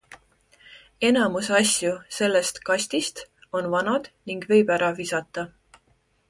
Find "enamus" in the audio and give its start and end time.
1.09-1.49